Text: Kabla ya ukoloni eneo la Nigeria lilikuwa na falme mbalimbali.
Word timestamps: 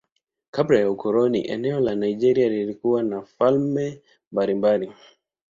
Kabla 0.51 0.79
ya 0.79 0.91
ukoloni 0.91 1.41
eneo 1.47 1.79
la 1.79 1.95
Nigeria 1.95 2.49
lilikuwa 2.49 3.03
na 3.03 3.21
falme 3.21 4.01
mbalimbali. 4.31 4.91